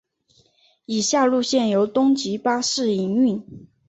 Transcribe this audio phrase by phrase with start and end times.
[0.87, 3.67] 以下路线由东急巴士营运。